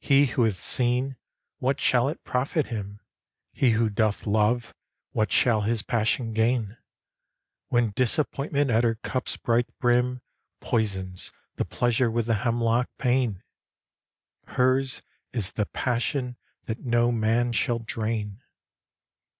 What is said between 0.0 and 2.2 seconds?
He who hath seen, what shall